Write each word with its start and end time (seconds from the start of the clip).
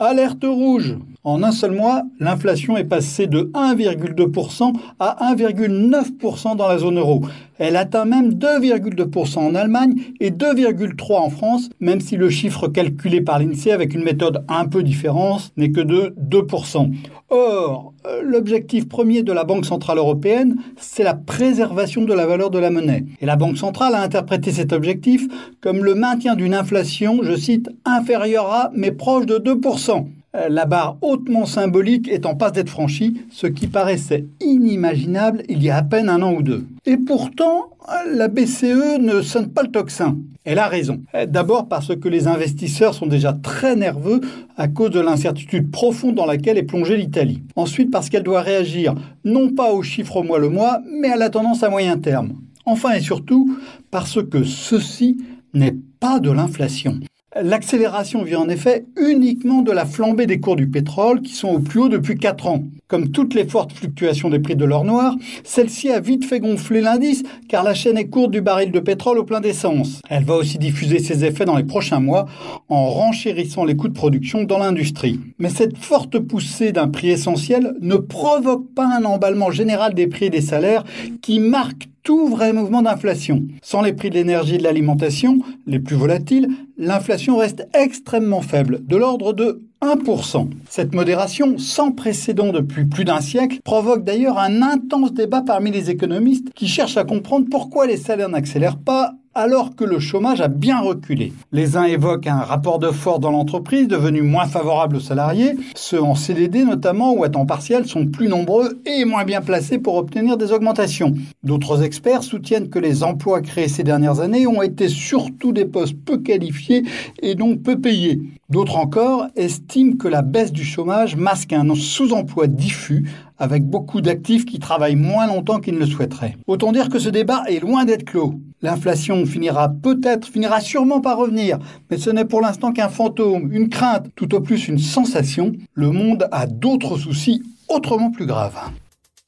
Alerte 0.00 0.46
rouge 0.46 0.96
En 1.24 1.42
un 1.42 1.50
seul 1.50 1.72
mois, 1.72 2.04
l'inflation 2.20 2.76
est 2.76 2.84
passée 2.84 3.26
de 3.26 3.50
1,2% 3.52 4.72
à 5.00 5.34
1,9% 5.34 6.56
dans 6.56 6.68
la 6.68 6.78
zone 6.78 6.98
euro. 6.98 7.22
Elle 7.58 7.74
atteint 7.74 8.04
même 8.04 8.34
2,2% 8.34 9.38
en 9.38 9.54
Allemagne 9.56 9.94
et 10.20 10.30
2,3% 10.30 11.14
en 11.14 11.28
France, 11.28 11.70
même 11.80 12.00
si 12.00 12.16
le 12.16 12.30
chiffre 12.30 12.68
calculé 12.68 13.20
par 13.20 13.40
l'INSEE 13.40 13.72
avec 13.72 13.94
une 13.94 14.04
méthode 14.04 14.44
un 14.46 14.66
peu 14.66 14.84
différente 14.84 15.50
n'est 15.56 15.72
que 15.72 15.80
de 15.80 16.14
2%. 16.20 16.92
Or, 17.30 17.94
euh, 18.06 18.22
l'objectif 18.22 18.88
premier 18.88 19.24
de 19.24 19.32
la 19.32 19.42
Banque 19.42 19.66
Centrale 19.66 19.98
Européenne, 19.98 20.56
c'est 20.76 21.02
la 21.02 21.14
préservation 21.14 22.04
de 22.04 22.14
la 22.14 22.26
valeur 22.26 22.50
de 22.50 22.60
la 22.60 22.70
monnaie. 22.70 23.04
Et 23.20 23.26
la 23.26 23.34
Banque 23.34 23.58
Centrale 23.58 23.96
a 23.96 24.02
interprété 24.02 24.52
cet 24.52 24.72
objectif 24.72 25.26
comme 25.60 25.84
le 25.84 25.96
maintien 25.96 26.36
d'une 26.36 26.54
inflation, 26.54 27.24
je 27.24 27.34
cite, 27.34 27.68
inférieure 27.84 28.52
à 28.52 28.70
mais 28.72 28.92
proche 28.92 29.26
de 29.26 29.38
2%. 29.38 30.06
Euh, 30.34 30.48
la 30.50 30.66
barre 30.66 30.98
hautement 31.00 31.46
symbolique 31.46 32.08
est 32.08 32.26
en 32.26 32.34
passe 32.34 32.52
d'être 32.52 32.68
franchie, 32.68 33.22
ce 33.30 33.46
qui 33.46 33.66
paraissait 33.66 34.26
inimaginable 34.40 35.42
il 35.48 35.62
y 35.62 35.70
a 35.70 35.76
à 35.76 35.82
peine 35.82 36.10
un 36.10 36.20
an 36.20 36.34
ou 36.34 36.42
deux. 36.42 36.66
Et 36.84 36.98
pourtant, 36.98 37.70
la 38.12 38.28
BCE 38.28 38.98
ne 39.00 39.22
sonne 39.22 39.48
pas 39.48 39.62
le 39.62 39.70
tocsin. 39.70 40.18
Elle 40.44 40.58
a 40.58 40.68
raison. 40.68 41.00
Euh, 41.14 41.24
d'abord 41.24 41.68
parce 41.68 41.96
que 41.96 42.08
les 42.08 42.26
investisseurs 42.26 42.94
sont 42.94 43.06
déjà 43.06 43.32
très 43.32 43.74
nerveux 43.74 44.20
à 44.56 44.68
cause 44.68 44.90
de 44.90 45.00
l'incertitude 45.00 45.70
profonde 45.70 46.14
dans 46.14 46.26
laquelle 46.26 46.58
est 46.58 46.62
plongée 46.62 46.98
l'Italie. 46.98 47.42
Ensuite 47.56 47.90
parce 47.90 48.10
qu'elle 48.10 48.22
doit 48.22 48.42
réagir 48.42 48.94
non 49.24 49.50
pas 49.50 49.72
aux 49.72 49.82
chiffres 49.82 50.22
mois 50.22 50.38
le 50.38 50.50
mois, 50.50 50.80
mais 51.00 51.10
à 51.10 51.16
la 51.16 51.30
tendance 51.30 51.62
à 51.62 51.70
moyen 51.70 51.96
terme. 51.96 52.34
Enfin 52.66 52.92
et 52.92 53.00
surtout 53.00 53.58
parce 53.90 54.22
que 54.22 54.44
ceci 54.44 55.16
n'est 55.54 55.76
pas 56.00 56.20
de 56.20 56.30
l'inflation. 56.30 57.00
L'accélération 57.36 58.22
vient 58.22 58.40
en 58.40 58.48
effet 58.48 58.86
uniquement 58.96 59.60
de 59.60 59.70
la 59.70 59.84
flambée 59.84 60.24
des 60.24 60.40
cours 60.40 60.56
du 60.56 60.66
pétrole 60.66 61.20
qui 61.20 61.34
sont 61.34 61.48
au 61.48 61.58
plus 61.58 61.80
haut 61.80 61.88
depuis 61.90 62.16
4 62.16 62.46
ans. 62.46 62.64
Comme 62.88 63.10
toutes 63.10 63.34
les 63.34 63.46
fortes 63.46 63.74
fluctuations 63.74 64.30
des 64.30 64.38
prix 64.38 64.56
de 64.56 64.64
l'or 64.64 64.82
noir, 64.82 65.14
celle-ci 65.44 65.90
a 65.90 66.00
vite 66.00 66.24
fait 66.24 66.40
gonfler 66.40 66.80
l'indice 66.80 67.22
car 67.46 67.64
la 67.64 67.74
chaîne 67.74 67.98
est 67.98 68.08
courte 68.08 68.30
du 68.30 68.40
baril 68.40 68.72
de 68.72 68.80
pétrole 68.80 69.18
au 69.18 69.24
plein 69.24 69.42
d'essence. 69.42 70.00
Elle 70.08 70.24
va 70.24 70.36
aussi 70.36 70.56
diffuser 70.56 71.00
ses 71.00 71.26
effets 71.26 71.44
dans 71.44 71.58
les 71.58 71.64
prochains 71.64 72.00
mois 72.00 72.24
en 72.70 72.88
renchérissant 72.88 73.66
les 73.66 73.76
coûts 73.76 73.88
de 73.88 73.92
production 73.92 74.44
dans 74.44 74.58
l'industrie. 74.58 75.20
Mais 75.38 75.50
cette 75.50 75.76
forte 75.76 76.18
poussée 76.18 76.72
d'un 76.72 76.88
prix 76.88 77.10
essentiel 77.10 77.74
ne 77.82 77.96
provoque 77.96 78.72
pas 78.74 78.86
un 78.86 79.04
emballement 79.04 79.50
général 79.50 79.92
des 79.92 80.06
prix 80.06 80.26
et 80.26 80.30
des 80.30 80.40
salaires 80.40 80.84
qui 81.20 81.40
marque 81.40 81.87
tout 82.08 82.26
vrai 82.26 82.54
mouvement 82.54 82.80
d'inflation. 82.80 83.42
Sans 83.60 83.82
les 83.82 83.92
prix 83.92 84.08
de 84.08 84.14
l'énergie 84.14 84.54
et 84.54 84.58
de 84.58 84.62
l'alimentation, 84.62 85.40
les 85.66 85.78
plus 85.78 85.94
volatiles, 85.94 86.48
l'inflation 86.78 87.36
reste 87.36 87.68
extrêmement 87.74 88.40
faible, 88.40 88.80
de 88.86 88.96
l'ordre 88.96 89.34
de 89.34 89.60
1%. 89.82 90.48
Cette 90.70 90.94
modération, 90.94 91.58
sans 91.58 91.92
précédent 91.92 92.50
depuis 92.50 92.86
plus 92.86 93.04
d'un 93.04 93.20
siècle, 93.20 93.58
provoque 93.62 94.04
d'ailleurs 94.04 94.38
un 94.38 94.62
intense 94.62 95.12
débat 95.12 95.42
parmi 95.42 95.70
les 95.70 95.90
économistes 95.90 96.48
qui 96.54 96.66
cherchent 96.66 96.96
à 96.96 97.04
comprendre 97.04 97.46
pourquoi 97.50 97.86
les 97.86 97.98
salaires 97.98 98.30
n'accélèrent 98.30 98.78
pas 98.78 99.12
alors 99.38 99.76
que 99.76 99.84
le 99.84 100.00
chômage 100.00 100.40
a 100.40 100.48
bien 100.48 100.80
reculé. 100.80 101.32
Les 101.52 101.76
uns 101.76 101.84
évoquent 101.84 102.26
un 102.26 102.40
rapport 102.40 102.80
de 102.80 102.90
force 102.90 103.20
dans 103.20 103.30
l'entreprise 103.30 103.86
devenu 103.86 104.22
moins 104.22 104.46
favorable 104.46 104.96
aux 104.96 105.00
salariés, 105.00 105.54
ceux 105.76 106.02
en 106.02 106.16
CDD 106.16 106.64
notamment 106.64 107.12
ou 107.12 107.22
à 107.22 107.28
temps 107.28 107.46
partiel 107.46 107.86
sont 107.86 108.06
plus 108.06 108.26
nombreux 108.26 108.80
et 108.84 109.04
moins 109.04 109.24
bien 109.24 109.40
placés 109.40 109.78
pour 109.78 109.94
obtenir 109.94 110.38
des 110.38 110.50
augmentations. 110.50 111.14
D'autres 111.44 111.84
experts 111.84 112.24
soutiennent 112.24 112.68
que 112.68 112.80
les 112.80 113.04
emplois 113.04 113.40
créés 113.40 113.68
ces 113.68 113.84
dernières 113.84 114.18
années 114.18 114.48
ont 114.48 114.60
été 114.60 114.88
surtout 114.88 115.52
des 115.52 115.66
postes 115.66 115.96
peu 116.04 116.18
qualifiés 116.18 116.82
et 117.22 117.36
donc 117.36 117.62
peu 117.62 117.78
payés. 117.78 118.20
D'autres 118.50 118.76
encore 118.76 119.28
estiment 119.36 119.96
que 119.96 120.08
la 120.08 120.22
baisse 120.22 120.52
du 120.52 120.64
chômage 120.64 121.14
masque 121.14 121.52
un 121.52 121.74
sous-emploi 121.76 122.48
diffus 122.48 123.04
avec 123.38 123.64
beaucoup 123.64 124.00
d'actifs 124.00 124.44
qui 124.44 124.58
travaillent 124.58 124.96
moins 124.96 125.26
longtemps 125.26 125.60
qu'ils 125.60 125.74
ne 125.74 125.80
le 125.80 125.86
souhaiteraient. 125.86 126.36
Autant 126.46 126.72
dire 126.72 126.88
que 126.88 126.98
ce 126.98 127.08
débat 127.08 127.42
est 127.48 127.60
loin 127.60 127.84
d'être 127.84 128.04
clos. 128.04 128.34
L'inflation 128.60 129.24
finira 129.24 129.68
peut-être, 129.68 130.26
finira 130.26 130.60
sûrement 130.60 131.00
par 131.00 131.16
revenir, 131.16 131.58
mais 131.90 131.98
ce 131.98 132.10
n'est 132.10 132.24
pour 132.24 132.40
l'instant 132.40 132.72
qu'un 132.72 132.88
fantôme, 132.88 133.52
une 133.52 133.68
crainte, 133.68 134.08
tout 134.16 134.34
au 134.34 134.40
plus 134.40 134.68
une 134.68 134.78
sensation. 134.78 135.52
Le 135.74 135.90
monde 135.90 136.28
a 136.32 136.46
d'autres 136.46 136.98
soucis 136.98 137.42
autrement 137.68 138.10
plus 138.10 138.26
graves. 138.26 138.58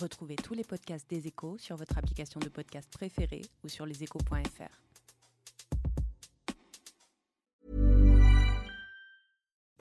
Retrouvez 0.00 0.36
tous 0.36 0.54
les 0.54 0.64
podcasts 0.64 1.10
des 1.10 1.26
échos 1.26 1.56
sur 1.58 1.76
votre 1.76 1.98
application 1.98 2.40
de 2.40 2.48
podcast 2.48 2.88
préférée 2.90 3.42
ou 3.64 3.68
sur 3.68 3.84
leséchos.fr. 3.84 4.97